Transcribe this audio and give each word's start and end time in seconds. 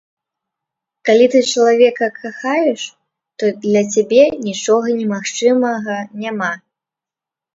Калі 1.07 1.25
ты 1.33 1.39
чалавека 1.51 2.07
кахаеш, 2.19 2.81
то 3.43 3.51
для 3.67 3.83
цябе 3.95 4.23
нічога 4.47 4.87
немагчымага 5.01 5.97
няма. 6.25 6.49